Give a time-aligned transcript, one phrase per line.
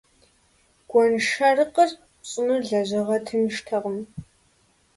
[0.89, 1.89] Гуэншэрыкъыр
[2.21, 3.97] пщӀыныр лэжьыгъэ тынштэкъым.